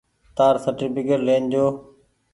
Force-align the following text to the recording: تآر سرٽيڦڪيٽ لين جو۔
تآر 0.37 0.55
سرٽيڦڪيٽ 0.63 1.19
لين 1.27 1.43
جو۔ 1.53 1.65